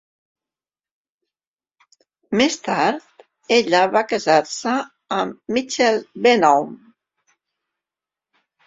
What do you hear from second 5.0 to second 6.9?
amb Michael Bennahum.